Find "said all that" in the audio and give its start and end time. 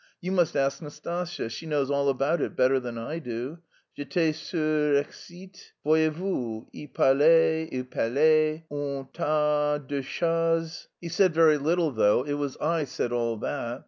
12.85-13.79